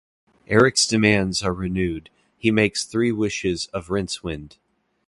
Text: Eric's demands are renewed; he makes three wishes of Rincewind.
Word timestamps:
Eric's 0.47 0.87
demands 0.87 1.43
are 1.43 1.53
renewed; 1.53 2.09
he 2.35 2.49
makes 2.49 2.85
three 2.85 3.11
wishes 3.11 3.67
of 3.67 3.89
Rincewind. 3.89 4.57